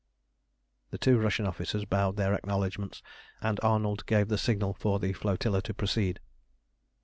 The 0.89 0.97
two 0.97 1.19
Russian 1.19 1.45
officers 1.45 1.85
bowed 1.85 2.17
their 2.17 2.33
acknowledgments, 2.33 3.03
and 3.39 3.59
Arnold 3.61 4.07
gave 4.07 4.29
the 4.29 4.37
signal 4.39 4.73
for 4.73 4.97
the 4.97 5.13
flotilla 5.13 5.61
to 5.61 5.75
proceed. 5.75 6.19